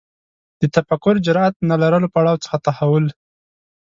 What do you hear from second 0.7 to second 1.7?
تفکر جرئت